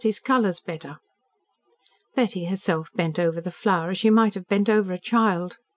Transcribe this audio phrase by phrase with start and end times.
[0.03, 0.97] His colour's better."
[2.15, 5.59] Betty herself bent over the flower as she might have bent over a child.